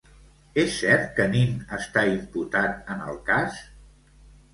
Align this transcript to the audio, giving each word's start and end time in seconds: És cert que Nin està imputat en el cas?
És 0.59 0.69
cert 0.83 1.03
que 1.19 1.27
Nin 1.33 1.51
està 1.77 2.05
imputat 2.13 2.89
en 2.95 3.05
el 3.13 3.21
cas? 3.29 3.61